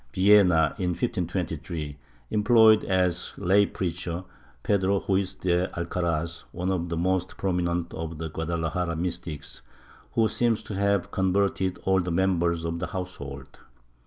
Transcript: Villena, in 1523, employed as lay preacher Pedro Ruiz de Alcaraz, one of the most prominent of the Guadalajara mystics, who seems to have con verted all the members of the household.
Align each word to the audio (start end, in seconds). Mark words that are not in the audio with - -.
Villena, 0.15 0.73
in 0.79 0.89
1523, 0.95 1.95
employed 2.31 2.83
as 2.85 3.33
lay 3.37 3.67
preacher 3.67 4.23
Pedro 4.63 4.99
Ruiz 5.07 5.35
de 5.35 5.67
Alcaraz, 5.77 6.45
one 6.51 6.71
of 6.71 6.89
the 6.89 6.97
most 6.97 7.37
prominent 7.37 7.93
of 7.93 8.17
the 8.17 8.31
Guadalajara 8.31 8.95
mystics, 8.95 9.61
who 10.13 10.27
seems 10.27 10.63
to 10.63 10.73
have 10.73 11.11
con 11.11 11.31
verted 11.31 11.77
all 11.83 12.01
the 12.01 12.09
members 12.09 12.65
of 12.65 12.79
the 12.79 12.87
household. 12.87 13.59